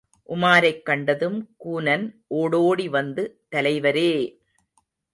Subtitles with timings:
[0.29, 2.05] உமாரைக் கண்டதும், கூனன்
[2.35, 4.11] ஓடோடி வந்து, தலைவரே!